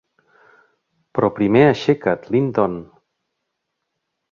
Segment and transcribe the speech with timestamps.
[1.17, 2.81] Però primer, aixeca't, Linton!